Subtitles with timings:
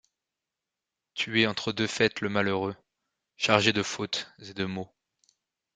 [1.13, 2.75] Tuez entre deux fêtes Le malheureux,
[3.37, 4.89] chargé de fautes et de maux.